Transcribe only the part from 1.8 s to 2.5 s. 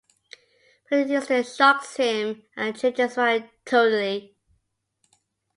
him